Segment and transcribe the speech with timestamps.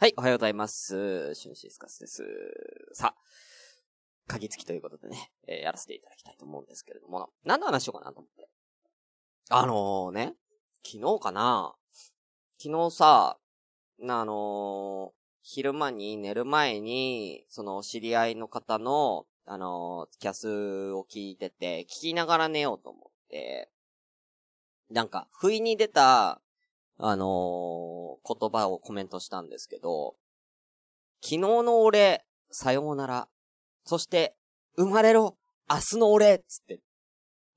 [0.00, 1.34] はい、おはようございます。
[1.34, 2.22] シュンシスカスです。
[2.94, 3.22] さあ、
[4.26, 8.48] 鍵付きということでね、えー、やらせていただきたいと思うんですけれども、何の話しようかなと思って。
[9.50, 10.36] あのー、ね、
[10.82, 11.74] 昨日かな
[12.58, 13.36] 昨日さ、
[14.08, 23.68] あのー、昼間に寝る前に、その知り合いの方の、あのー、キャスを聞いてて、聞きながら寝ようと思って、
[24.90, 26.40] なんか、不意に出た、
[27.02, 30.16] あのー、言葉をコメントしたんですけど、
[31.22, 33.28] 昨日の俺、さようなら。
[33.84, 34.36] そして、
[34.76, 36.80] 生まれろ明日の俺つって、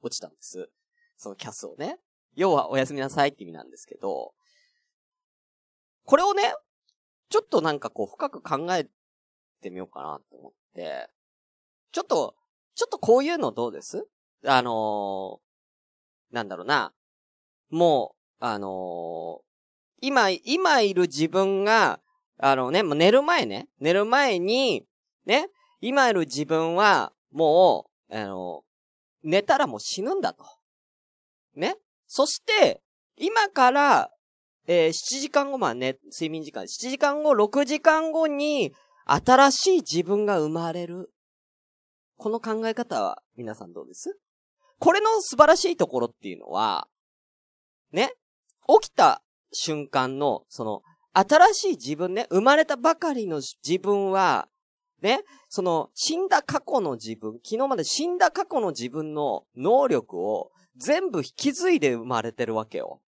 [0.01, 0.69] 落ちたんです。
[1.17, 1.97] そのキャスをね。
[2.35, 4.33] 要は、おやすみなさいって意味なんですけど、
[6.05, 6.53] これをね、
[7.29, 8.87] ちょっとなんかこう、深く考え
[9.61, 11.09] てみようかなと思って、
[11.91, 12.35] ちょっと、
[12.75, 14.07] ちょっとこういうのどうです？
[14.45, 16.93] あのー、なんだろうな。
[17.69, 19.41] もう、あのー、
[20.01, 22.01] 今、今いる自分が、
[22.37, 24.83] あのね、もう寝る前ね、寝る前に、
[25.25, 25.47] ね、
[25.79, 30.43] 今いる自分は、もう、あのー、寝たらもう死ぬんだと。
[31.55, 31.77] ね。
[32.05, 32.81] そして、
[33.15, 34.11] 今から、
[34.67, 38.73] えー、7時間後、まあね、睡眠時間、7時間後、6時間後に、
[39.05, 41.13] 新しい自分が生まれる。
[42.17, 44.19] この考え方は、皆さんどうです？
[44.79, 46.89] これの素晴らしいところっていうのは、
[47.93, 48.13] ね、
[48.67, 50.81] 起きた瞬間の、その、
[51.13, 54.47] 新しい自分ね、生まれたばかりの自分は、
[55.01, 63.01] ね、その、死んだ過去の自分、昨日まで死んだ過去の自分の能力を全部引き継いで生まれてるわけよ。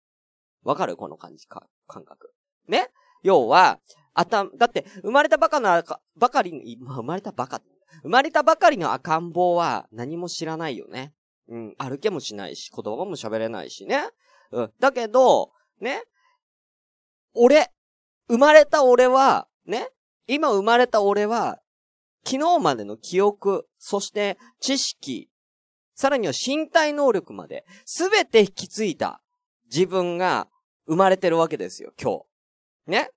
[0.64, 0.96] わかる？
[0.96, 2.32] この感じか、感覚。
[2.68, 2.90] ね？
[3.22, 3.78] 要は、
[4.12, 5.82] あた、だって、生まれたばかの、
[6.16, 6.60] ばかりの、
[6.94, 7.62] 生まれたばか、
[8.02, 11.14] 生まれたばかりの赤ん坊は何も知らないよね。
[11.48, 14.10] うん、歩けもしないし、言葉も喋れないしね。
[14.54, 14.72] うん。
[14.78, 16.02] だけど、ね。
[17.34, 17.70] 俺、
[18.28, 19.90] 生まれた俺は、ね。
[20.26, 21.58] 今生まれた俺は、
[22.24, 25.28] 昨日までの記憶、そして知識、
[25.94, 29.20] さらには身体能力まで、すべて引き継いだ
[29.66, 30.48] 自分が
[30.86, 32.20] 生まれてるわけですよ、今
[32.86, 32.90] 日。
[32.90, 33.10] ね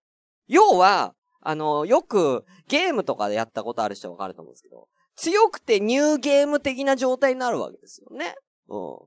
[0.47, 8.35] 要は、あの、よくゲームとかでやったことある人はわかると思うんですけど、強くてニューゲーム的な状態になるわけですよね。
[8.67, 8.97] うん。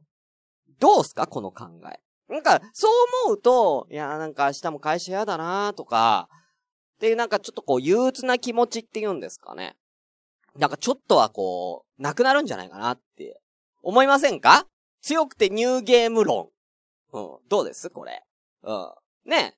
[0.79, 1.27] どうすか？
[1.27, 2.01] この考え。
[2.31, 2.93] なんか、そう
[3.25, 6.29] 思うと、いや、なんか明日も会社嫌だなとか、
[6.97, 9.75] っていうなんかちょっとこう憂鬱な気持ちって言うんですかね。
[10.57, 13.41] なんかちょっとはこう、なくなるんじゃないかなって
[13.83, 14.67] 思いませんか？
[15.03, 16.49] 強くてニューゲーム論。
[17.13, 17.39] うん。
[17.49, 17.91] どうです？
[17.91, 18.23] これ。
[18.63, 18.93] うん。
[19.25, 19.55] ね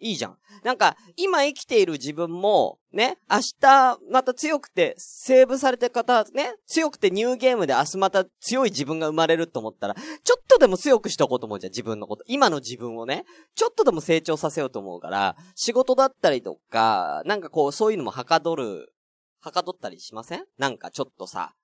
[0.00, 0.38] いいじゃん。
[0.62, 12.24] なんか、今生きている自分も、ね、明日、また強くて、セーブされて方、ね、強くてニューゲームで明日また強い自分が生まれると思ったら、ちょっとでも強くしとこうと思うじゃん、自分のこと。
[12.26, 18.92] 今の自分をね、ちょっとでも成長させようと思うから、仕事だったりとか、なんかこう、そういうのもはかどる、
[19.40, 20.44] はかどったりしません？
[20.58, 21.54] なんかちょっとさ、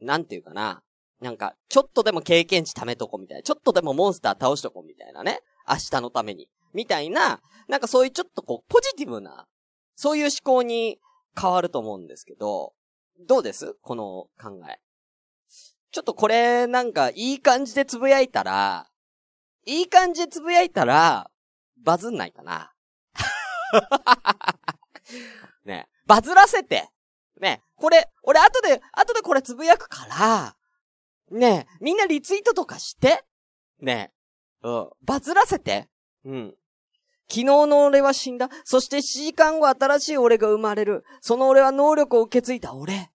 [0.00, 0.82] なんていうかな。
[1.20, 3.42] なんか、ちょっとでも経験値貯めとこうみたいな。
[3.42, 5.40] ちょっとでもモンスター倒しとこうみたいなね。
[5.68, 6.48] 明日のために。
[6.72, 9.46] みたいな、なんかそういうちょっとこう、ポジティブな、
[9.96, 10.98] そういう思考に
[11.40, 12.74] 変わると思うんですけど、
[13.20, 13.74] どうです？
[13.82, 14.80] この考え。
[15.90, 18.88] ちょっとこれなんかいい感じでつぶやいたら、
[19.66, 21.30] いい感じでつぶやいたら、
[21.82, 22.72] バズんないかな。
[25.64, 26.88] ね、バズらせて。
[27.40, 30.56] ね、これ、俺後で、後でこれつぶやくから、
[31.30, 33.24] ねみんなリツイートとかして。
[33.80, 34.12] ね
[34.62, 35.88] うん、バズらせて。
[36.24, 36.54] うん。
[37.30, 38.48] 昨日の俺は死んだ。
[38.64, 41.04] そして7時間後新しい俺が生まれる。
[41.20, 43.10] その俺は能力を受け継いだ俺。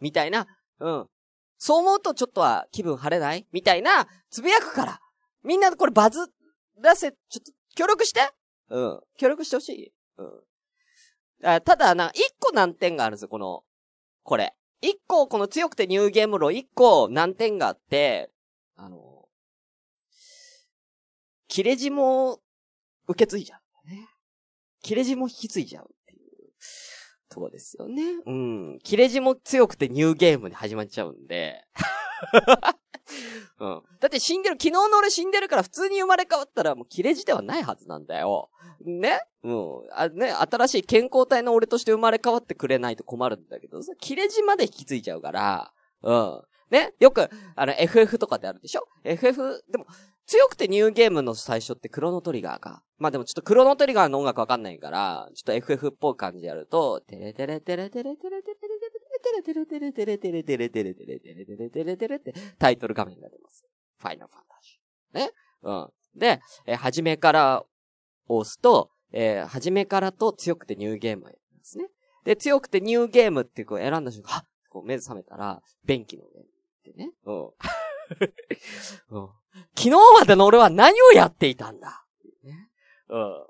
[0.00, 0.46] みたいな。
[0.80, 1.06] うん。
[1.58, 3.46] そう思うとちょっとは気分晴れない？
[3.52, 5.00] みたいな、つぶやくから。
[5.44, 6.26] みんなこれバズ
[6.80, 8.20] らせ、ちょっと協力して。
[8.70, 9.00] うん。
[9.18, 9.92] 協力してほしい。
[10.18, 10.28] うん。
[11.44, 13.62] あただな、一個難点があるんですよ、この、
[14.22, 14.54] これ。
[14.80, 18.30] 一個、この強くてニューゲームロ一個難点があって、
[18.76, 19.11] あの、
[21.52, 22.40] 切れ字も
[23.06, 24.08] 受け継いじゃうね。
[24.82, 26.48] 切れ字も引き継いじゃうっていう
[27.28, 28.02] とこですよね。
[28.24, 28.78] うん。
[28.82, 31.62] 切れ字も強くてニューゲームで始まっちゃうんで。
[33.60, 33.82] うん。
[34.00, 38.48] だって死んでる、昨日の俺死んでるから普通に生まれ変わったらもう切れ字ではないはずなんだよ。
[38.86, 39.20] ね？
[39.42, 39.82] うん。
[39.92, 46.42] あ、ね、新しい健康体の俺として生まれ変わってくれないと困るんだけど、切れ字まで引き継いじゃうから、うん。
[46.70, 46.94] ね？
[46.98, 49.84] よく、あの、FF とかであるでしょ ?FF、でも、
[50.26, 52.82] 強くてニューゲームの最初ってクロノトリガーか。
[52.98, 63.64] まあでもちょっとクロノトリガーの音楽わかんないから、ちょっと FF っぽい感じでやると、テレテレテレテレテレテレテレテレテレテレテレテレテレテレテレテレテレテレってタイトル画面が出ます。
[63.98, 65.18] ファイナルファンタジー。
[65.18, 65.30] ね
[65.62, 65.88] うん。
[66.18, 67.64] で、え、初めから
[68.28, 71.88] 押すと、えー、初めからと強くてニューゲームをやるんですね。
[72.24, 76.44] で、強くてニューゲームってこう選んだ瞬間、はっこう目覚めたら、便器の上っ
[76.82, 77.12] てね。
[77.26, 77.50] うん。
[79.10, 79.28] うん。
[79.76, 82.04] 昨日までの俺は何をやっていたんだ？
[82.42, 82.70] ね、
[83.08, 83.46] うん。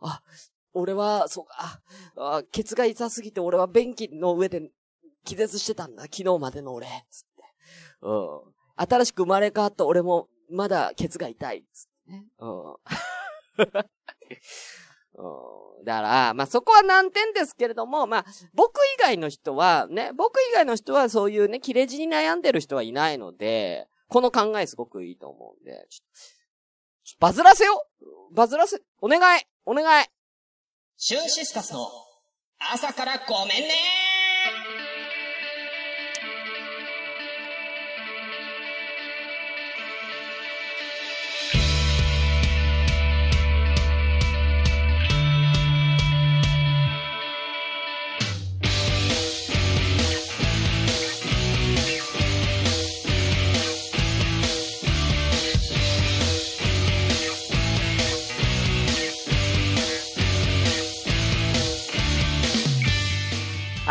[0.00, 0.22] あ、
[0.74, 1.80] 俺は、そうか、
[2.16, 4.70] あ、ケツが痛すぎて俺は便器の上で
[5.24, 6.02] 気絶してたんだ。
[6.04, 6.86] 昨日までの俺。
[7.10, 7.42] つって。
[8.02, 8.40] うん。
[8.76, 11.64] 新しく生まれ変わった俺も、まだケツが痛い。
[11.72, 12.26] つってね。
[12.38, 12.76] うん。
[15.18, 26.04] うん、だから、まあ、そこは難点ですけれども、まあ、僕以外の人は、ね、僕以外の人はそういうね、切れ字に悩んでる人はいないので、この考えすごくいいと思うんで、ちょ
[27.04, 27.86] ちょバズらせよ
[28.32, 29.42] バズらせ、お願い！
[29.64, 30.06] お願い！
[30.96, 31.88] シュンシスカスの
[32.72, 34.05] 朝からごめんね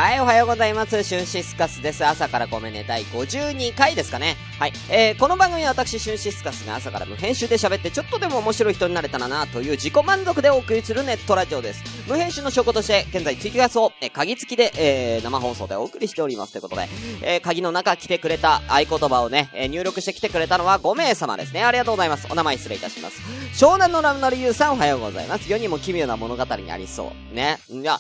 [0.06, 1.02] はい、おはようございます。
[1.02, 2.06] シュンシスカスです。
[2.06, 4.36] 朝からごめんね、第52回ですかね。
[4.60, 4.74] はい。
[4.88, 11.84] えー、この番組は私、シュンシスカスが朝から無編集で喋って、ちょっとでも面白い人になれたらな、という自己満足でお送りするネットラジオです。
[12.08, 16.52] 無編集の証拠として、現在ツイキャスを、えー、鍵付きで、えー、生放送でお送りしております。
[16.52, 16.88] ということで、
[17.24, 21.64] えー、鍵の中来てくれた合言葉をね、えー、入力してきてくれたのは5名様ですね。
[21.64, 22.28] ありがとうございます。
[22.30, 23.20] お名前失礼いたします。
[23.56, 25.52] 湘南のラムのリユーさんおはようございます。
[25.52, 27.36] 世にも奇妙な物語にありそう。
[27.36, 27.58] ね。
[27.72, 28.00] いや、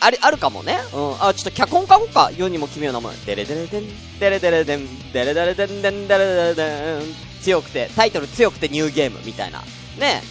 [0.00, 0.78] あれ、あるかもね。
[0.92, 1.22] うん。
[1.22, 2.30] あ、ちょっと脚本書こうか？
[2.36, 3.24] 世にも奇妙なもの。
[3.26, 3.84] デレデレデン、
[4.18, 7.02] デレデレデン、デレデレデン、デ、レデレデン。
[7.42, 9.62] 強くて、タイトル強くてニューゲームみたいな。
[9.98, 10.22] ね。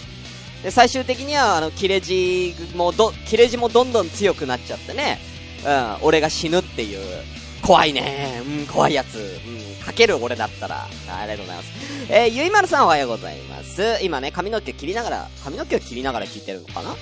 [0.63, 5.19] で、最終的には、あの、切れ字もど、切れ字もどんどん強くなっちゃってね。
[5.66, 7.00] うん、俺が死ぬっていう。
[7.62, 8.42] 怖いね。
[8.45, 9.16] うん、怖いやつ。
[9.18, 10.88] うん、かける俺だったら。
[11.10, 11.69] ありがとうございます。
[12.10, 14.00] えー、ゆいまるさんおはようございます。
[14.01, 16.95] 今ね、髪の毛切りながら、髪の毛を切りながら聞いてるのかな？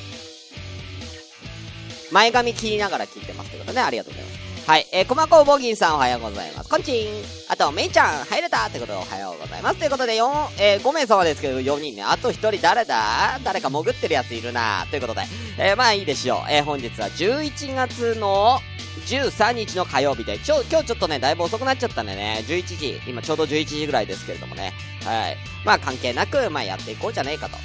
[2.11, 4.47] 前髪切りながら聞いてますということで、ね、ありがとうございます。
[4.67, 4.87] はい。
[4.91, 6.69] えー、コマコボギーさんおはようございます。
[6.69, 7.07] こんちん。
[7.47, 9.77] あと、メイちゃん、入れたってことでおはようございます。
[9.79, 12.03] ということで、4、えー、5名様ですけど、4人ね。
[12.03, 13.39] あと1人誰だ？
[13.45, 15.21] 誰か潜ってるやついるなということで、
[15.57, 16.51] えー、まあいいでしょう。
[16.51, 18.59] えー、本日は11月の
[19.05, 24.73] 13日の火曜日で、ちょ、今日ちょっとね、だいぶ遅くなっちゃったんでね、11時、今ちょうど11時ぐらいですけれどもね。
[25.05, 25.37] はい。
[25.63, 27.55] まあ関係なく、まあやっていこうじゃねえかと。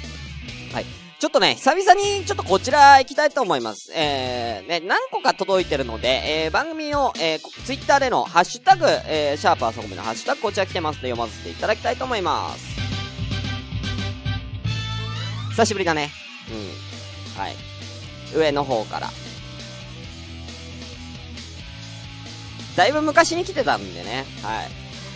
[0.73, 1.02] はい。
[1.23, 3.93] ちょっとね、久々にちょっとこちら行きたいと思います。
[3.95, 12.75] えー、ね、何個か届いてるので、えー、番組の、えー、ツイッターでのハッシュタグ、えー、シャープあそこめのハッシュタグこちら来てますので読ませていただきたいと思います。
[15.51, 16.11] 久しぶりだね。
[16.51, 17.41] うん。
[17.41, 17.55] はい。
[18.35, 19.09] 上の方から。
[22.75, 24.25] だいぶ昔に来てたんでね。
[24.41, 24.67] はい。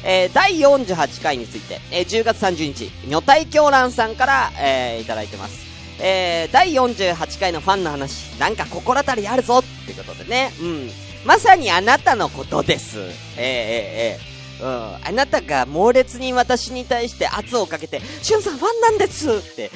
[0.06, 5.67] えー、第48回について、えー、10月30日、女体狂乱さんから、えー、いただいてます。
[6.00, 10.90] えー、第48回のファンの話、なんか心当たりあるぞってことでね、うん。
[11.26, 13.00] まさにあなたのことです。
[13.00, 15.08] えー、えー、えー、うん。
[15.08, 19.72] あなたが猛烈に私に対して圧をかけて、しゅんさんファンなんですって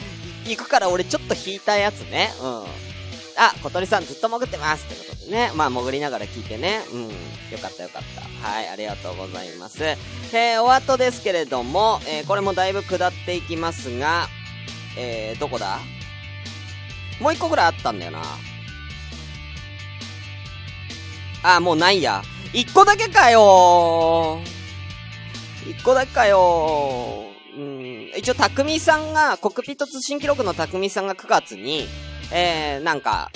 [0.46, 2.32] 行くから俺ちょっと引いたやつね。
[2.42, 2.64] うん。
[3.38, 5.52] あ、小鳥さんずっと潜ってますってことでね。
[5.56, 6.82] まあ潜りながら聞いてね。
[6.94, 7.08] うん。
[7.08, 8.48] よかったよかった。
[8.48, 9.84] はい、ありがとうございます。
[9.84, 14.28] えー、お後ですけれども、えー、これもだいぶ下っていきますが、
[14.98, 15.80] えー、どこだ？
[17.22, 18.22] もう一個ぐらいあったんだよな。
[21.44, 22.24] あ、もうないや。
[22.54, 24.40] 一個だけかよ
[25.66, 27.26] 一個だけかよ
[27.56, 28.12] うん。
[28.18, 31.88] 一応、匠さんが、コクピット通信記録の匠さんが9月に、
[32.32, 33.30] えー、なんか、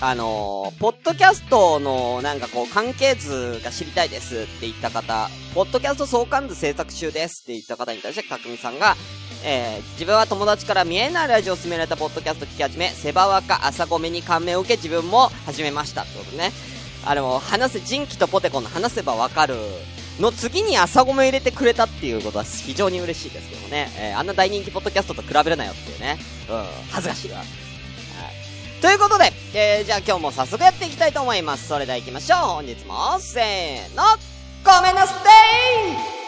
[0.00, 8.96] あのー、ポッドキャストのなんかこう関係図が知りたいですって言った方、ポッドキャスト相関図制作中ですって言った方に対して、たくみさんが、
[9.44, 16.52] えー、自分は友達から見えないラジオを勧められたポッドキャスト聞き始め、セバワカ朝ごめに感銘を受け自分も始めましたってことね。
[17.04, 19.56] あの、話せ、人気とポテコの話せばわかる
[20.18, 23.90] の次に朝ごめ入れてくれたっていうことは非常に嬉しいですけどね。
[23.96, 26.18] えー、あんな大人気ポッドキャストと比べるなよっていうね。
[26.48, 27.38] うん、恥ずかしいわ。
[27.38, 27.46] はい。
[28.82, 31.68] ということで、えー、じゃあ今日も早速やっていきたいと思います。
[31.68, 32.38] それでは行きましょう。
[32.38, 34.02] 本日も、せーの、
[34.62, 35.14] ごめんなさ
[36.16, 36.19] い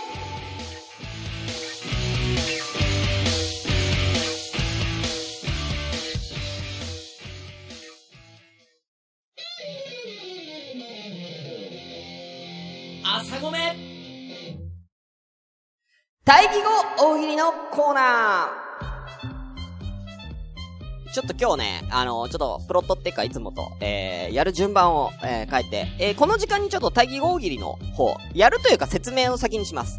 [16.25, 16.71] 対義語
[17.15, 29.99] 大喜利のコーナーちょっと今日ね、あの、ちょっと、プロットっていうか、いつもと、えー、やる順番を、えー、変えて、えー、この時間にちょっと大義大喜利の方、やるというか説明を先にします。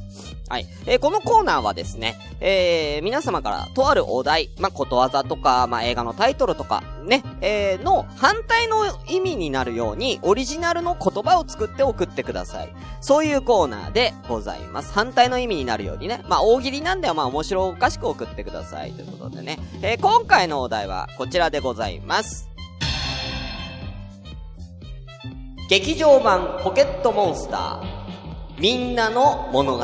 [0.53, 0.67] はい。
[0.85, 12.69] えー、このコーナーはですね、えー、皆様からとあるお題、まあ、ことわざとか、まあ、映画のタイトルとか、ね、えー、の反対の意味になるように、オリジナルの言葉を作って送ってください。
[13.01, 14.93] そういうコーナーでございます。
[14.93, 18.91] 反対の意味になるようにね、まあ、大喜利なんではまあ、面白おかしく送ってください。
[18.91, 22.47] ということでね、えー、今回のお題はこちらでございます。
[25.67, 27.81] 劇場版ポケットモンスター、
[28.59, 29.83] みんなの物語。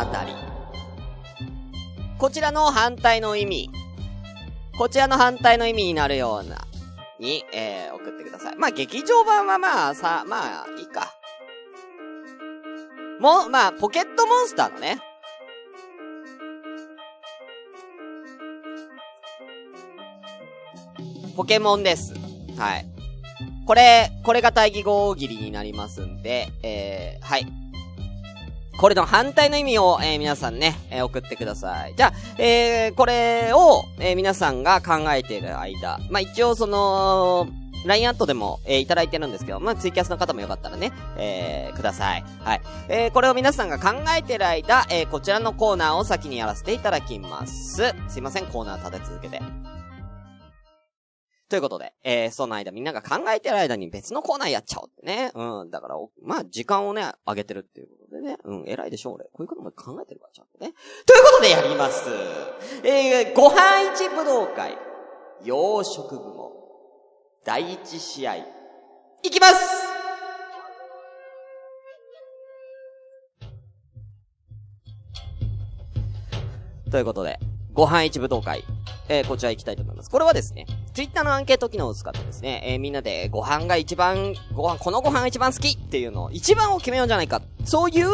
[2.19, 3.69] こちらの反対の意味。
[4.77, 6.67] こちらの反対の意味になるような、
[7.17, 8.57] に、えー、送ってください。
[8.57, 11.13] まあ、劇場版はまあ、さ、まあ、いいか。
[13.21, 14.99] も、まあ、ポケットモンスターのね。
[21.38, 22.13] ポケモンです。
[22.57, 22.85] はい。
[23.65, 27.47] これ、これが対義語大喜利になりますんで、えー、はい。
[28.79, 31.95] これの反対の意味を、えー、皆さんね、えー、送ってください。
[31.98, 37.50] じゃあ、えー、これを、えー、皆さんが考えている間、まあ、一応その、
[37.86, 42.24] LINE アットでも、えー、いただいてるんですけど、まあ、ツイキャスの方もよかったらね、えー、ください。
[42.39, 42.62] はい。
[42.88, 47.93] えー、これを皆さんが考えてる間、えー、こちらのコーナーを先にやらせていただきます。
[48.07, 49.41] すいません、コーナー立て続けて。
[51.49, 55.31] ということで、えー、その間みんなが考えてる間に別のコーナーやっちゃおうってね。
[55.33, 55.71] うん。
[55.71, 58.37] だから、まあ、時間をね、上げてるっていうことでね。
[58.43, 59.25] うん、偉いでしょ、俺。
[59.25, 60.73] こういうことも考えてるから、ちゃんとね。
[61.07, 62.07] ということでやります。
[62.83, 64.77] えー、ご飯一武道会、
[65.43, 66.51] 洋食部門、
[67.43, 68.43] 第一試合、い
[69.23, 69.89] きます
[76.91, 77.39] ということで、
[77.73, 78.63] ご飯一武道会、
[79.07, 80.09] えー、こちら行きたいと思います。
[80.09, 80.65] これはですね、
[80.99, 87.41] ツイッターのアンケート機能を使ってですね、えー、みんなでご飯が一番、ご飯、このご飯が一番好きっていうのを、一番を決めようじゃないか。
[87.63, 88.07] そういう、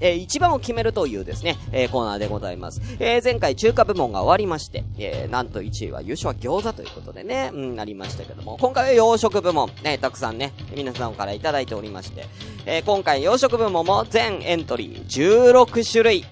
[0.00, 2.80] えー、一番を決めるというですね、えー、コーナーでございます。
[2.98, 12.26] えー、前回中華部門が終わりまして、えー、なんと1位は優勝は餃子ということでね、うん、なりましたけども、今回は洋食部門、ね、たくさんね、皆さんからいただいておりまして、
[12.66, 16.24] えー、今回洋食部門も全エントリー16種類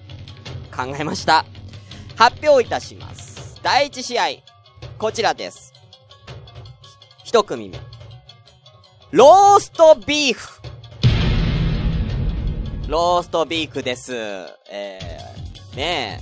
[0.75, 1.45] 考えました。
[2.17, 3.57] 発表いたします。
[3.63, 4.25] 第1試合、
[4.97, 5.72] こちらです。
[7.33, 7.79] 一組目。
[9.09, 10.61] ローストビーフ。
[12.87, 14.13] ローストビーフです。
[14.71, 16.21] えー、ね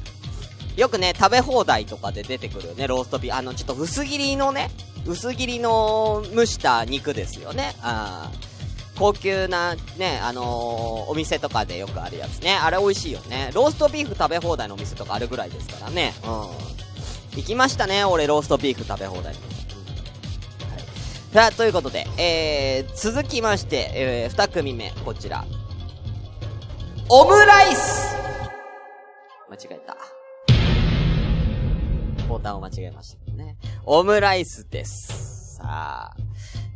[0.78, 0.80] え。
[0.80, 3.38] よくね、食べ放題とかで出てくるよね、ローストビーフ。
[3.38, 4.72] あの、ちょっと薄切りのね、
[5.06, 7.76] 薄切りの蒸した肉ですよね。
[7.82, 8.32] あ
[8.98, 12.54] 高級な、ね、あのー、お店とかでよくあるやつね。
[12.54, 13.52] あれ美味しいよね。
[13.54, 16.14] ローストビーフ食べ放題のお店とかあるぐらいですからね。
[16.24, 16.30] うん。
[17.36, 19.26] 行きましたね、俺、ローストビーフ食べ放題。
[19.26, 19.61] はい。
[21.34, 25.46] さあ、ということで、えー、続きまして、えー、二組目、こちら。
[27.08, 28.18] オムライス
[29.50, 29.96] 間違えた。
[32.28, 33.56] ボタンを間違えましたね。
[33.86, 35.56] オムライスです。
[35.56, 36.16] さあ、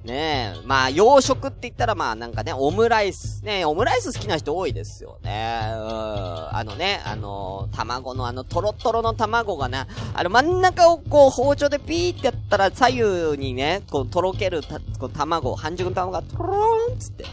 [0.06, 0.62] ねえ。
[0.66, 3.44] まあ、洋食って言ったらまあなんかね、オムライス。
[3.44, 5.60] ねえオムライス好きな人多いですよね。
[5.74, 6.56] うん。
[6.56, 17.26] あのね、あのー、卵のあの、トロトロの卵がね、あの真ん中をこう包丁でピーってやったら左右にね、こう、とろけるた、こう卵、半熟の卵がトローンつって、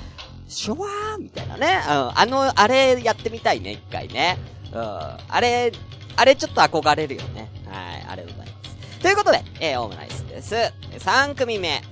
[0.49, 1.81] シュワーみたいなね。
[1.87, 2.19] うん。
[2.19, 4.39] あの、あれやってみたいね、一回ね。
[4.73, 4.81] うん。
[4.81, 5.73] あれ、
[6.17, 7.51] あれちょっと憧れるよね。
[7.67, 9.01] はい、ありがとうございます。
[9.01, 10.55] ということで、えー、オムライスです。
[10.99, 11.83] 3組目。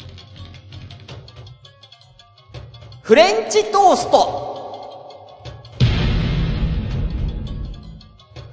[3.10, 5.42] フレンチトースト。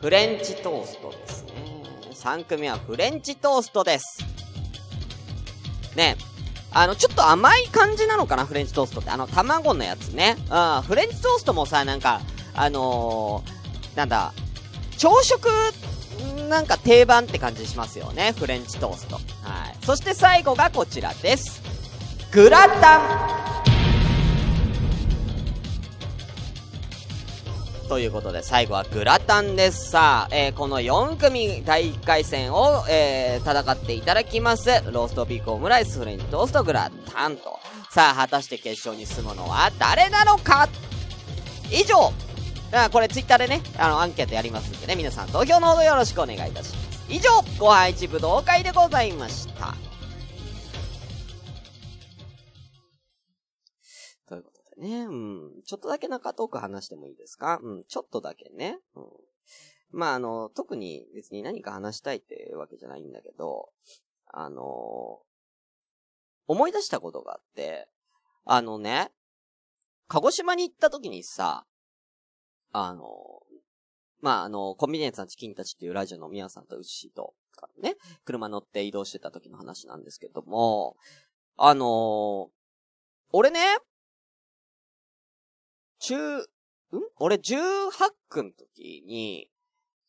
[0.02, 1.52] フレンチトーストですね。
[2.16, 4.26] 3組はフレンチトーストです。
[5.96, 6.16] ね
[6.72, 9.12] あの、ちょっと甘い感じなのかな、フレンチトーストって。
[9.12, 10.36] あの、卵のやつね。
[10.50, 12.22] うん、フレンチトーストもさ、なんか、
[12.56, 14.34] あのー、なんだ、
[14.98, 15.50] 朝食、
[16.50, 18.34] なんか定番って感じしますよね。
[18.36, 19.18] フレンチトースト。
[19.18, 19.22] はい。
[19.86, 21.62] そして最後がこちらです。
[22.32, 23.47] グラタン。
[27.88, 29.92] ということで、最後はグラタンです。
[29.92, 34.70] さあ、えー、この4組第1回戦を、えー、戦っていただきます。
[34.92, 37.60] ローストビーフオムライス、フレンチトースト、グラタンと。
[37.90, 40.68] さあ、果たして決勝に進むのは誰なのか？
[41.72, 42.14] 以上
[42.72, 47.06] あこれツイッターでね、あの、アンケートやりますんでね、皆さん投票のほどよろしくお願いいたします。
[47.10, 49.87] 以上、ご飯一武道会でございました。
[54.78, 55.06] ね。
[55.06, 55.62] うん。
[55.66, 57.60] ちょっとだけ中トーク話してもいいですか？
[57.62, 57.84] うん。
[57.86, 58.80] ちょっとだけね。
[58.96, 59.04] うん。
[59.92, 63.70] まあ、あの、特に別に何か話したいってわけじゃないんだけど、
[64.28, 65.22] あの、
[66.48, 67.88] 思い出したことがあって、
[68.46, 69.12] あのね、
[70.08, 71.66] 鹿児島に行った時にさ、
[72.72, 73.04] あの、
[74.22, 77.34] まあ、あの、コンビニエンスなチキンたちっていうラジオの宮さんとウッシーと、
[77.82, 80.96] ね、車乗って移動してた時の話なんですけども、
[81.56, 82.50] あの
[83.32, 83.60] 俺ね、
[86.08, 86.46] 中、ん？
[87.20, 87.92] 俺18
[88.30, 89.50] 区の時に、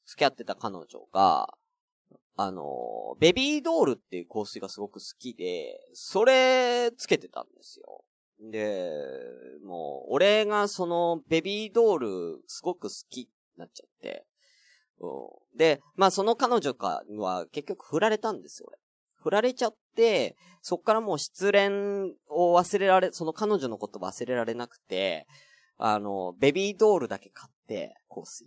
[0.07, 1.52] 付き合ってた彼女が、
[2.37, 8.05] あの、ベビードールっていう香水がすごく好きで、それつけてたんですよ。
[8.40, 8.93] で、
[9.64, 14.25] もう、俺がそのベビードールすごく好きになっちゃって、
[15.00, 18.78] うん、で、まあその彼女かは結局振られたんですよ、俺。
[19.17, 25.26] 振られちゃって、そっからもう失恋を忘れられ、その彼女のこと忘れられなくて、
[25.78, 28.47] あの、ベビードールだけ買って、香水。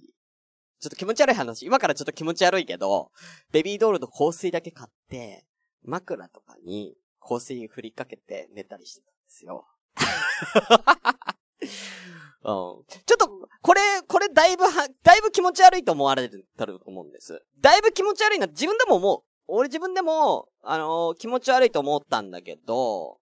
[0.80, 1.66] ちょっと気持ち悪い話。
[1.66, 3.12] 今からちょっと気持ち悪いけど、
[3.52, 5.46] ベビードールの香水だけ買って、
[5.84, 9.66] 枕とかに香水振りかけて寝たりしてたんですよ。
[12.44, 13.30] うん、ちょっと、
[13.62, 17.46] これ、これだいぶは、だいぶ気持ち悪いと思われてる、と思うんです。
[17.60, 19.24] だいぶ気持ち悪いな、自分でも思う。
[19.48, 23.21] 俺自分でも、あのー、気持ち悪いと思ったんだけど、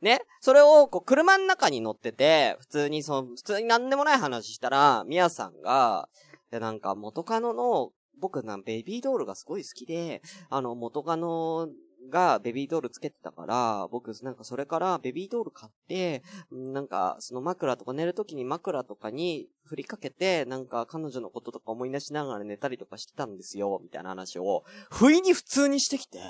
[0.00, 6.08] ね、それを、こう、車の中に乗ってて、普通に、その、普通になんでもない話したら、みやさんが、
[6.50, 11.68] で、なんか、元カノの、僕な、ベビードールがすごい好きで、あの、元カノ
[12.08, 26.20] がベビードールつけてたから、僕なんかそれからベビードール買って、なんかその枕とか寝るときに枕とかに振りかけて、なんか彼女のこととか思い出しながら寝たりとかしてたんですよ、みたいな話を、不意に普通にしてきて、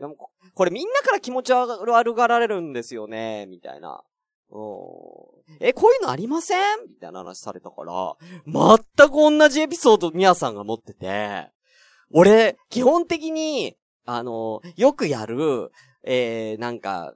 [0.00, 0.16] でも
[0.54, 4.02] これみんなから気持ち悪がられるんですよね、みたいな。
[5.60, 6.88] え、こういうのありません？
[6.88, 8.16] みたいな話されたから、
[8.46, 11.50] 全く同じエピソードミヤさんが持ってて、
[12.12, 13.76] 俺、基本的に、
[14.06, 15.70] あの、よくやる、
[16.02, 17.14] えー、なんか、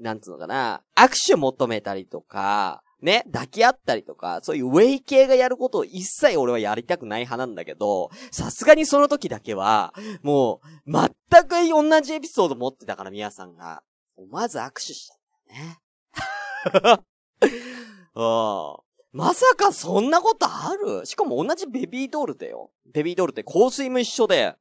[0.00, 11.08] なんつうのかな、握手求めたりとか、ね、抱き合ったりとか、そういうウェイ系がやることを一切俺はやりたくない派なんだけど、さすがにその時だけは、もう、全
[11.44, 13.82] く同じエピソード持ってたから、皆さんが。
[14.16, 17.02] 思わず握手したんだよね。
[18.14, 18.76] うん。
[19.12, 21.04] まさかそんなことある？
[21.06, 22.70] しかも同じベビードールだよ。
[22.92, 24.54] ベビードールって香水も一緒で、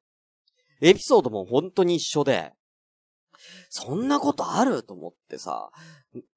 [0.81, 2.53] エピソードも本当に一緒で、
[3.69, 4.83] そんなことある？
[4.83, 5.71] と思ってさ、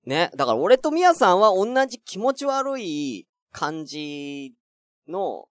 [0.06, 0.30] ね。
[0.36, 4.54] だから俺とミヤさんは同じ気持ち悪い感じ
[5.08, 5.46] の、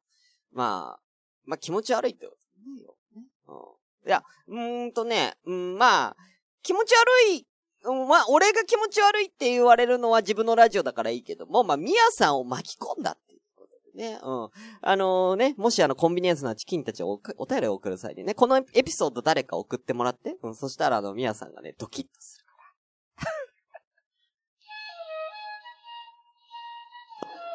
[0.52, 1.00] まあ、
[1.46, 2.96] まあ気持ち悪いってことねよ。
[3.48, 4.10] うん。
[4.10, 6.16] いや、うーんとね、うん、まあ、
[6.62, 7.48] 気持ち悪い、
[8.08, 13.18] まあ、俺が気持ち悪いって言われるのは自分のラジオだからいいけども、まあ、ミヤさんを巻き込んだ
[13.96, 14.50] ね、うん。
[14.82, 22.54] あのー、ね、もしあの、コンビニエンスなチキンたちをおお便りを送る際にね、このエピソード誰か送ってもらって、うん、そしたらあの、ミヤさんがね、ドキッとするか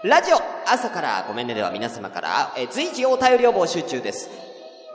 [0.05, 0.11] ら。
[0.21, 4.31] ラジオ、朝からごめんねでは皆様から、え随時お便りを募集中です。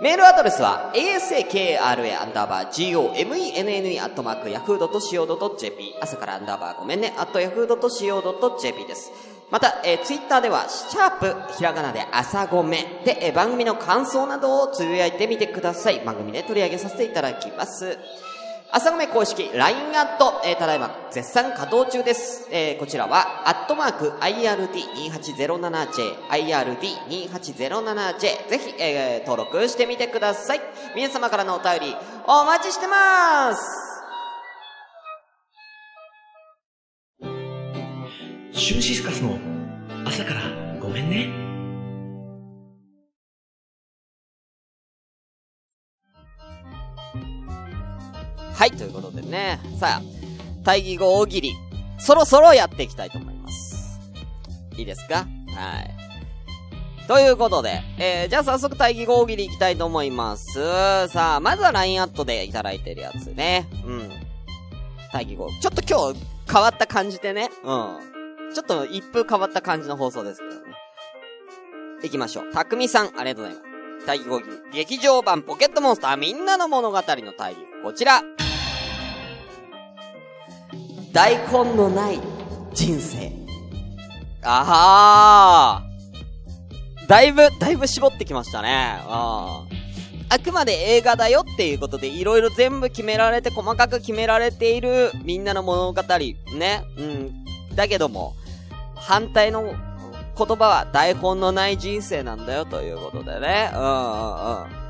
[0.01, 1.93] メールアドレスは、asakra ア
[2.25, 9.32] ンダーバー gomenne アットマーク yahoo.co.jp 朝からアンダーバーごめんね、アット yahoo.co.jp です。
[9.53, 16.03] また、えー、ツイッターでは、シャープ、ひらがなで朝ごめで、えー、番組の感想などをつぶやいてみてください。
[16.03, 17.99] 番組で取り上げさせていただきます。
[18.71, 22.47] 朝ごめ公式 LINE アット、えー、ただいま絶賛稼働中です。
[22.51, 30.61] えー、こちらは、アットマーク IRD2807J、IRD2807J、ぜひ、えー、登録してみてください。
[30.95, 33.92] 皆様からのお便り、お待ちしてます
[38.55, 39.39] シュンシスカスの
[40.05, 40.43] 朝から
[40.79, 41.27] ごめんね。
[48.53, 49.59] はい、ということでね。
[49.79, 50.01] さあ、
[50.63, 51.53] 対義語大喜利、
[51.97, 53.99] そろそろやっていきたいと思います。
[54.77, 55.25] いいですか？
[55.55, 57.07] はい。
[57.07, 61.07] ということで、えー、じゃあ早速対義語大喜利いきたいと思います。
[61.09, 63.67] さあ、まずは LINE アットでいただいてるやつね。
[63.83, 64.11] うん。
[65.11, 65.49] 対義語。
[65.59, 67.49] ちょっと今日変わった感じでね。
[67.63, 68.12] うん。
[68.53, 70.73] ちょっと一風変わった感じの放送ですけどね。
[72.03, 72.51] 行きましょう。
[72.53, 73.61] たくみさん、ありがとうございま
[74.01, 74.05] す。
[74.05, 74.41] 大義語
[74.73, 77.03] 劇場版ポケットモンスターみんなの物語の
[77.37, 77.65] 大義。
[77.83, 78.21] こちら。
[81.13, 82.19] 大根のない
[82.73, 83.31] 人生。
[84.43, 87.07] あはー。
[87.07, 88.99] だいぶ、だいぶ絞ってきましたね。
[89.07, 89.63] あ
[90.29, 96.01] あくまで映画だよっていうことで、いろいろ全部決められて、細かく決められている、みんなの物語。
[96.57, 96.83] ね。
[96.97, 97.45] うん。
[97.75, 98.35] だけども、
[99.03, 99.75] 反対の
[100.37, 103.71] 言葉は台本のない人生なんだよということでね。
[103.73, 104.83] うんうんうん。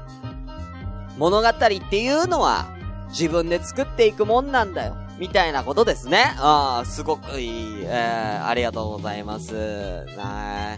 [1.17, 2.67] 物語っていうのは、
[3.09, 4.95] 自分で作っていくもんなんだよ。
[5.19, 6.33] みたいなことですね。
[6.37, 7.83] ああ、すごくいい。
[7.83, 10.05] えー、ありがとうございます。
[10.17, 10.77] な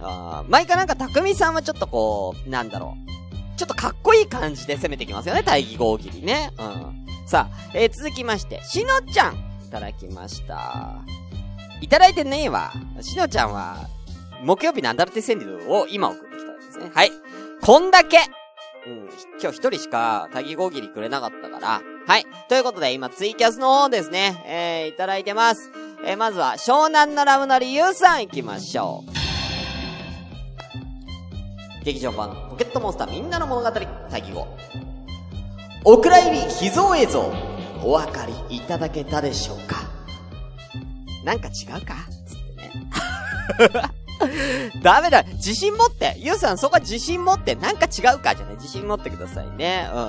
[0.00, 2.96] あ毎回なんか、匠さんはちょっとこう、なんだろ
[3.54, 3.58] う。
[3.58, 6.50] ちょっとかっこいい感じで攻めてきますよね、大義号切りね。
[6.58, 7.06] うん。
[7.26, 9.34] さあ、えー、続きまして、しのちゃん、
[9.66, 10.96] いただきました。
[11.80, 12.72] いただいてねえわ。
[13.00, 13.88] しのちゃんは、
[14.42, 16.90] 木曜日のアダルテ川柳を今送ってきたんですね。
[16.94, 17.10] はい。
[17.62, 18.18] こんだけ
[18.86, 19.08] うん、
[19.40, 21.82] 今日一人しか、タギゴギリくれなかったから。
[22.06, 22.26] はい。
[22.48, 25.70] ということで、今、ツイキャスの方ですね、えー、いただいてます。
[26.06, 29.10] えー、まずは、湘南のラムの理由さん行きましょう。
[31.84, 33.70] 劇場版、ポケットモンスターみんなの物語、
[34.10, 34.46] タギゴ。
[35.84, 37.20] お蔵入り秘蔵映像、
[37.82, 39.83] お分かりいただけたでしょうか？
[41.24, 41.94] なんか違うか
[42.26, 42.72] つってね。
[44.82, 45.22] ダメだ。
[45.34, 46.14] 自信持って。
[46.18, 47.54] ゆうさん、そこは自信持って。
[47.54, 48.54] なんか違うかじゃね。
[48.54, 49.88] 自信持ってくださいね。
[49.92, 50.00] う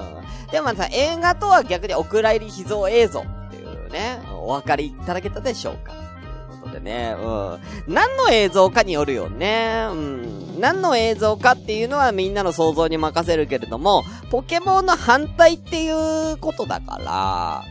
[0.49, 0.51] ん。
[0.51, 7.59] でもさ、映画とは逆にお蔵入り秘蔵映像っていうね、お分かりいただけたでしょうかということでね、うん。
[7.93, 9.87] 何の映像かによるよね。
[9.89, 10.59] うん。
[10.59, 17.63] 何の映像かっていうのはみんなの想像に任せるけれども、ポケモンの反対っていうことだから、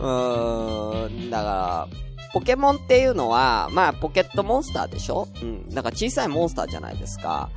[0.00, 2.03] うーん、だから、
[2.34, 5.28] ポケモンっていうのは、まあ、ポケットモンスターでしょ？
[5.40, 5.68] うん。
[5.70, 7.48] だから小さいモンスターじゃないですか。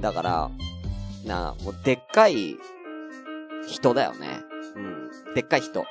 [0.00, 0.50] だから、
[1.24, 2.56] な、もうでっかい
[3.68, 4.40] 人だよね。
[4.74, 4.80] う
[5.30, 5.34] ん。
[5.34, 5.80] でっかい人。
[5.80, 5.86] うん。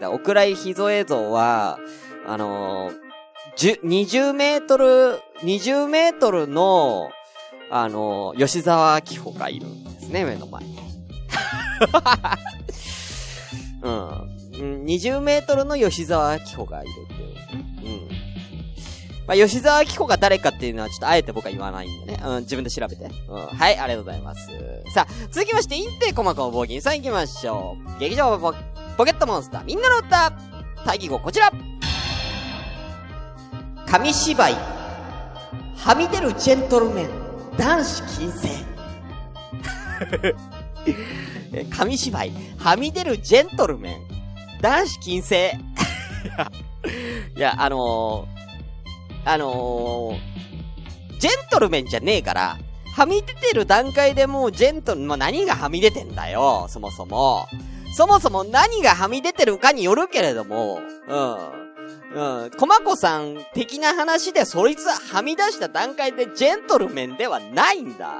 [0.00, 1.78] だお蔵い秘蔵映像は、
[2.26, 2.94] あのー、
[3.58, 7.10] 十、20メートル、20メートルの、
[7.70, 10.78] あのー、吉沢明穂がいるんですね、目の前に。
[13.82, 14.84] うん。
[14.86, 16.92] 20メートルの吉沢明穂がいるっ。
[19.26, 22.22] まあ、吉沢明子が誰かっていうのはちょっとあえて僕は言わないんでね。
[22.24, 23.08] うん、自分で調べて。
[23.28, 23.46] うん。
[23.46, 24.48] はい、ありがとうございます。
[24.92, 28.00] さあ、続きまして、インテイコマコボーギンさん行きましょう。
[28.00, 28.54] 劇場ポ
[28.96, 30.32] ポケットモンスター、みんなの歌、
[30.84, 31.52] 大義語こちら
[33.86, 34.52] 紙芝居、
[35.76, 37.08] はみ出るジェントルメン、
[37.56, 38.48] 男子禁制。
[41.70, 44.00] 紙芝居、はみ出るジェントルメン、
[44.60, 45.52] 男子禁制。
[47.36, 48.26] いや、あの、
[49.24, 52.58] あのー、ジェントルメンじゃねえから、
[52.94, 57.46] はみ出てる段階でもうジェントル、まあ、何がはみ出てんだよ、そもそも。
[57.94, 62.44] そもそも何がはみ出てるかによるけれども、うん。
[62.44, 62.50] うん。
[62.50, 68.12] コマコさん的な話でそいつはみ出した段階でジェントルメンではないんだ。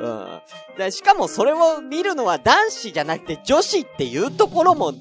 [0.00, 0.40] うん。
[0.78, 4.92] で、しかもそれを見るのは男子じゃなくて女子っていうところも、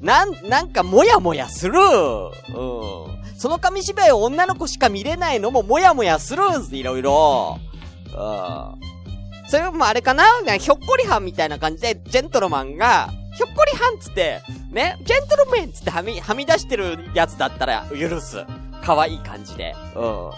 [0.00, 1.74] なん、なんかもやもやする。
[1.74, 3.17] うん。
[3.38, 7.58] その紙芝居を女の子しか見れないのももやもやするんすいろいろ。
[8.06, 9.48] うん。
[9.48, 10.24] それもあれかな？
[10.58, 18.44] ひょっこりはんみたいな感じで、ジェントルマンが、ひょっこりはんつって、ね、ジェントルメンつってはみ、はみ出してるやつだったら許す。
[18.82, 19.74] 可愛い感じで。
[19.94, 20.30] うん。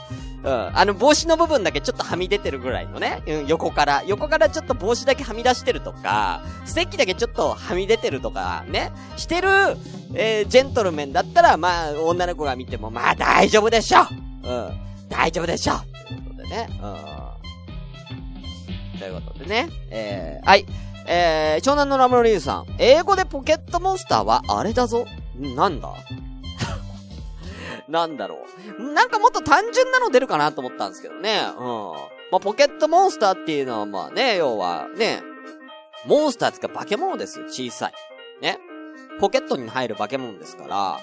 [0.42, 0.78] うん。
[0.78, 3.22] あの帽子の部分だけちょっとはみ出てるぐらいのね。
[3.26, 4.02] うん、横から。
[4.06, 8.92] 横からちょっと帽子だけはみ出してるとか、ステッキだけちょっとはみ出てるとか、ね。
[9.16, 9.48] してる、
[10.14, 14.00] えー、ジェントルメンだったら、まあ、女の子が見ても、まあ大丈夫でしょ
[14.44, 14.70] うん。
[15.08, 15.74] 大丈夫でしょ
[16.08, 16.68] ということでね。
[16.82, 16.86] う
[18.96, 18.98] ん。
[18.98, 19.68] ということでね。
[19.90, 20.66] えー、はい。
[21.06, 22.66] えー、湘南のラムロリュウさん。
[22.78, 25.06] 英語でポケットモンスターはあれだぞ。
[25.36, 25.88] なんだ？
[27.90, 28.46] なんだろ
[28.78, 28.92] う。
[28.92, 31.40] なんかもっと単純なの出るかなと思ったんですけどね。
[31.58, 31.66] うん。
[32.30, 35.22] まあ、ポケットモンスターっていうのはまあね、要はね、
[36.06, 37.92] モンスターってか化け物ですよ、小さい。
[38.40, 38.58] ね。
[39.20, 41.00] ポケットに入る化け物ですから。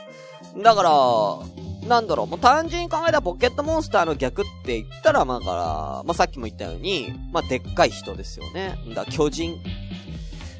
[0.63, 5.55] だから、なんだろう、もう単純に考えたらポケットモンスターの逆って言ったら、まあから、
[6.03, 8.77] まあさっきも言ったように、まあでっかい人ですよね。
[8.95, 9.57] だ巨人。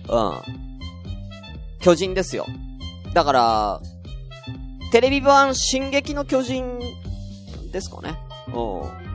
[0.09, 0.41] うん。
[1.79, 2.45] 巨人ですよ。
[3.13, 3.81] だから、
[4.91, 6.79] テレビ版進撃の巨人
[7.71, 8.17] ですかね。
[8.47, 9.07] うん。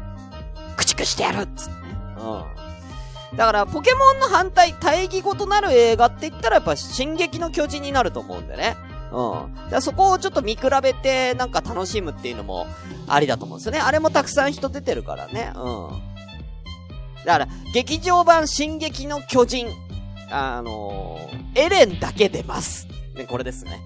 [0.77, 1.97] 駆逐してやるっつってね。
[2.19, 3.37] うん。
[3.37, 8.77] だから、ポケモンの反対、対義語となる映画って言ったらやっぱ進撃の巨人になると思うんでね。
[9.11, 9.71] うん。
[9.71, 12.67] だそこをちょっと見比べて、なんか楽しむっていうのも、
[13.09, 13.81] ありだと思うんですよね。
[13.81, 15.53] あれもたくさん人出てるからね。
[15.57, 16.13] うん。
[17.25, 19.69] だから、劇場版進撃の巨人、
[20.31, 22.87] あのー、エレンだけ出ます。
[23.15, 23.81] ね、これですね。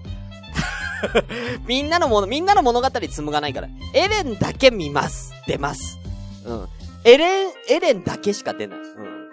[1.67, 3.69] みんなのもの、みんなの物語紡がないから。
[3.93, 5.33] エレンだけ見ます。
[5.45, 5.99] 出ます。
[6.45, 6.67] うん。
[7.03, 8.79] エレン、エレンだけしか出ない。
[8.79, 9.29] うん。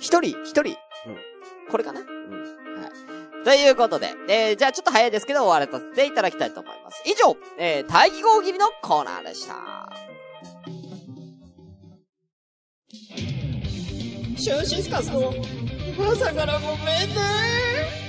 [0.00, 0.62] 一人、一人。
[0.62, 0.76] うん。
[1.70, 2.00] これかな？
[2.00, 2.06] うん。
[2.06, 2.88] は
[3.42, 3.44] い。
[3.44, 7.02] ということで、えー、じゃあちょっと早いですけど終わらさせていただきたいと思います。
[7.06, 9.90] 以上、えー、大義号切りのコーナーでした。
[14.36, 15.34] シューシスカスの
[15.98, 18.07] 朝からごめんね。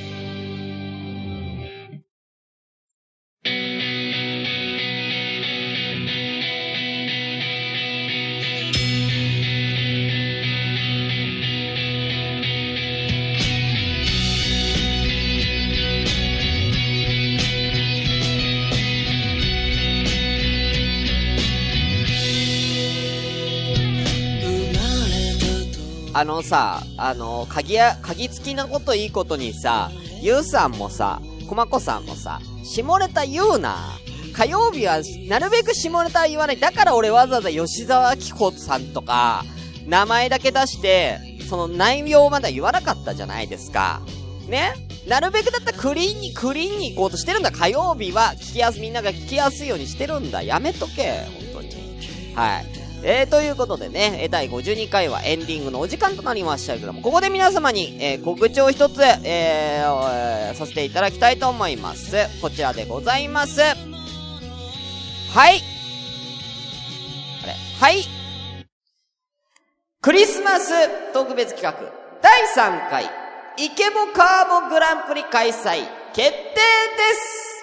[26.19, 29.89] あのさ、あの、鍵や、鍵付きなこといいことにさ、
[30.21, 33.77] ゆうさんもさ、こまこさんもさ、下ネタ言うな。
[34.33, 36.59] 火曜日は、なるべく下ネタは言わない。
[36.59, 39.45] だから俺わざわざ吉沢明子さんとか、
[39.87, 44.01] 名前だけ出して、その内容まだ言わなかったじゃないですか。
[44.49, 44.73] ね？
[45.07, 47.51] なるべくだったらクリーンに、クリーンに行こうとしてるんだ。
[47.51, 50.43] 火曜日は聞きやす、みんなが聞きやすいようにしてるんだ。
[50.43, 52.33] やめとけ、本当に。
[52.35, 52.78] はい。
[53.01, 62.17] えー、ということでね、え第52回はエンディングのお時間となりましたけども、ここで皆様に、えー、告知を一つ、えー、させていただきたいと思います。
[62.41, 63.61] こちらでございます。
[63.61, 63.73] は
[65.51, 65.61] い。
[67.43, 67.53] あれ？
[67.79, 68.03] はい。
[70.01, 70.73] クリスマス
[71.13, 71.73] 特別企画、
[72.21, 73.05] 第3回、
[73.57, 76.31] イケボカーボグランプリ開催、決定で
[77.13, 77.58] す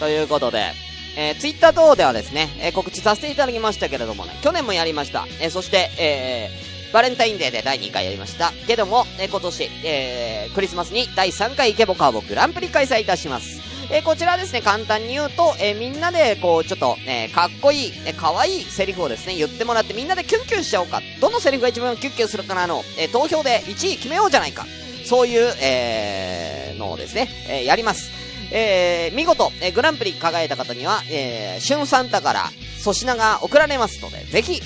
[0.00, 0.72] ということで、
[1.16, 5.26] えー、ツイッター等ではですね、えー、告知させていただきましたけれどもね、去年もやりました。
[5.40, 8.50] えー、そして、えー、バレンタインデーで第2回やりました。
[8.66, 13.60] けども、えー、今年、えー、クリスマスに第3回イケボカーボグランプリ開催いたします。
[13.92, 21.02] えー、こちらですね、簡単に言うと、えー、みんなで、こう、ちょっと、えー、かっこいい、えー、かわいいセリフをですね、言ってもらってみんなでキュンキュンしちゃおうか。
[21.20, 24.64] どのセリフが一番キュンキュンするかなの、えー、投票で1位決めようじゃないか。
[25.04, 28.19] そういう、えー、のをですね、えー、やります。
[28.52, 34.60] えー、見事、えー、グランプリ輝いた方には、えー、春サンタから粗品が送られますので、ぜひ、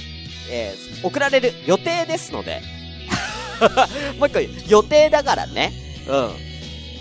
[0.51, 2.63] えー、送られる予定ですので、
[4.19, 5.73] もう一個予定だからね。
[6.09, 6.55] うん。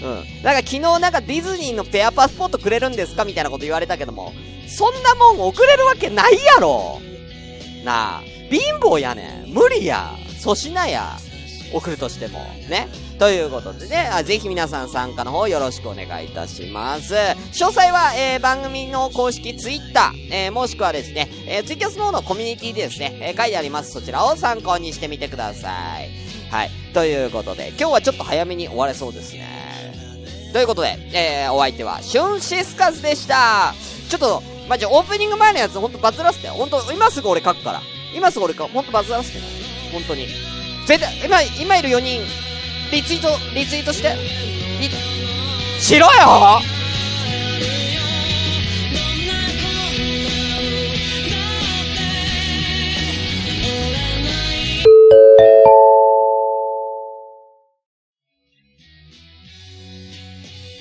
[0.04, 0.44] うん。
[0.44, 4.34] なんか昨日なんかディズニーのペアパスポートくれるんですかみたいなこと言われたけども、
[4.68, 7.02] そんなもん送れるわけないやろ
[7.84, 9.54] なあ、貧乏やねん。
[9.54, 10.12] 無理や。
[10.42, 11.18] 粗品や。
[11.74, 12.40] 送るとしても。
[12.70, 12.88] ね。
[13.20, 17.14] ということでね、あぜひ皆さん参加の方よろしくお願いいたします。
[17.14, 23.92] 詳細は、えー、番組の公式ツイッター、えー、もしくはですね、えー、ツイキャスの方のコミュニティでですね、えー、書いてあります。
[23.92, 25.70] そちらを参考にしてみてくださ
[26.02, 26.10] い。
[26.52, 26.72] はい。
[26.94, 29.74] ということで、今日はちょっと早めに終われそうですね。
[30.54, 33.74] ということで、えー、お相手は、シュンシスカスでした。
[34.10, 36.48] ちょっと、まじ、オープニング前のやつほんとバズらせて。
[36.50, 37.82] ほんと、今すぐ俺書くから。
[38.16, 39.40] 今すぐ俺か、ほんとバズらせて。
[39.92, 40.53] 本当に。
[40.86, 42.22] 絶対、今、今いる4人、
[42.92, 44.16] リツイート、リツイートして。
[45.80, 46.62] しろよ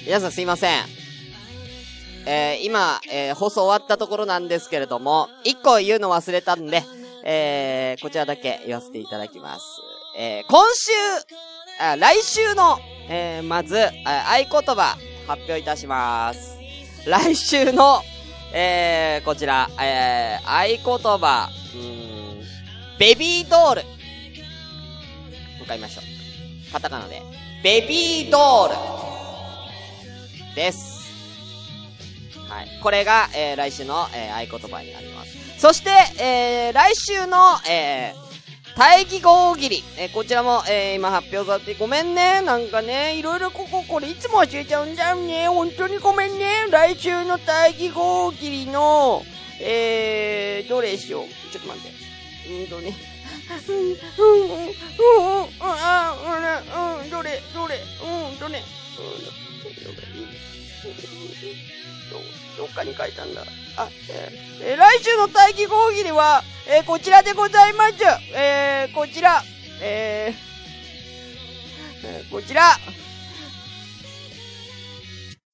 [0.05, 0.85] 皆さんすいません。
[2.27, 6.83] えー、今、えー、放送終わったところなんですけれども、一個言うの忘れたんで、
[7.25, 9.92] えー、こちらだけ言わせていただきます。
[10.15, 10.93] えー、今週、
[11.81, 13.91] あ来週の、えー、まず、合
[14.41, 14.97] 言葉、
[15.27, 16.59] 発表いたします。
[17.07, 18.03] 来週の、
[18.53, 22.43] えー、こちら、えー、合言葉、うん、
[22.99, 23.83] ベビードール。
[25.61, 26.73] 向かいましょう。
[26.73, 27.23] カタカナで。
[27.63, 30.55] ベビードール。
[30.55, 31.11] です。
[32.49, 32.69] はい。
[32.83, 35.59] これが、えー、来週の、えー、合言葉になります。
[35.59, 35.91] そして、
[36.23, 38.32] えー、来週の、えー、
[38.75, 39.85] 大気号大喜利。
[39.99, 42.41] えー、こちらも、えー、今発表されてごめんね。
[42.41, 45.49] なんかね、いろいろここ、これいつも教えちゃうんだよね。
[45.49, 46.67] 本当にごめんね。
[46.71, 49.23] 来週の大気号大喜利の、
[49.61, 51.27] えー、どれしよう。
[51.53, 51.91] ちょっと待って。
[52.51, 52.97] うんとね。
[53.69, 56.17] うん、うん、うん、うん、うん、あ、
[57.03, 58.63] うん、どれ、どれ、うんとね。
[58.99, 59.25] うん、
[62.11, 62.19] ど
[62.63, 63.43] どっかに書いたんだ。
[63.77, 63.89] あ、
[64.61, 67.95] えー、来週の大気講義では、えー、こちらでございます。
[68.37, 69.43] えー、こちら、
[69.81, 72.63] えー、え、こちら、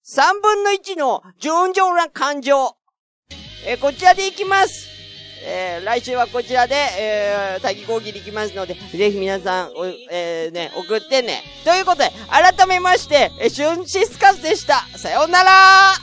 [0.03, 2.77] 三分の一の順調な感情。
[3.65, 4.87] えー、こちらでいきます。
[5.47, 11.43] えー、来週はこちらで、えー、大気講義でいきますので、ぜひ皆さん、お、えー、ね、送ってね。
[11.65, 14.87] ということで、改めまして、えー、シュンシスカスでした。
[14.99, 15.95] さようなら